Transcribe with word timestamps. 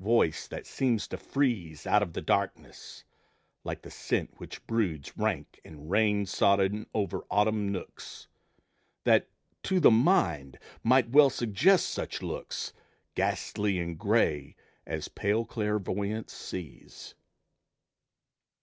voice, 0.00 0.48
that 0.48 0.66
seems 0.66 1.06
to 1.06 1.18
freeze 1.18 1.86
Out 1.86 2.02
of 2.02 2.14
the 2.14 2.22
darkness, 2.22 3.04
like 3.62 3.82
the 3.82 3.90
scent 3.90 4.30
which 4.38 4.66
broods, 4.66 5.18
Rank 5.18 5.60
and 5.66 5.90
rain 5.90 6.24
sodden, 6.24 6.86
over 6.94 7.26
autumn 7.30 7.70
nooks, 7.70 8.26
That, 9.04 9.28
to 9.64 9.80
the 9.80 9.90
mind, 9.90 10.58
might 10.82 11.10
well 11.10 11.28
suggest 11.28 11.90
such 11.90 12.22
looks, 12.22 12.72
Ghastly 13.14 13.78
and 13.78 13.98
gray, 13.98 14.56
as 14.86 15.08
pale 15.08 15.44
clairvoyance 15.44 16.32
sees. 16.32 17.14